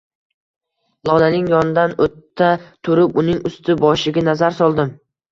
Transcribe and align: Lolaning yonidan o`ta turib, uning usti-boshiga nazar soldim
Lolaning 1.09 1.43
yonidan 1.51 1.91
o`ta 2.05 2.47
turib, 2.87 3.13
uning 3.23 3.43
usti-boshiga 3.51 4.23
nazar 4.31 4.57
soldim 4.61 4.91